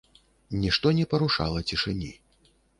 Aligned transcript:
Нішто 0.63 0.93
не 1.01 1.05
парушала 1.13 1.63
цішыні. 1.73 2.13